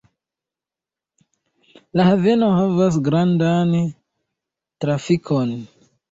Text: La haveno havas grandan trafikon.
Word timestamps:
La 1.99 2.07
haveno 2.07 2.47
havas 2.59 2.97
grandan 3.09 3.75
trafikon. 4.85 5.53